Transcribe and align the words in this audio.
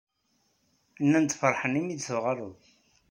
Nnan-d 1.03 1.31
feṛḥen 1.39 1.79
imi 1.79 1.91
i 1.93 1.95
d-tuɣaleḍ. 1.97 2.57